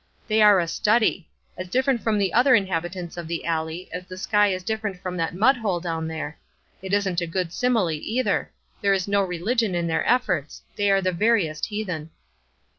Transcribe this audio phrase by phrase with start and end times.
[0.27, 1.29] They are a study!
[1.55, 5.15] as different from the other inhabitants of the alley as the sky is different from
[5.17, 6.39] that mud hole down there.
[6.81, 8.49] It isn't a good simile, either.
[8.81, 10.63] There is no religion in their efforts.
[10.75, 12.09] They are the veriest heathen."